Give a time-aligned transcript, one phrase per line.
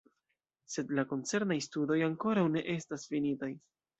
[0.75, 3.53] Sed la koncernaj studoj ankoraŭ ne estas finitaj.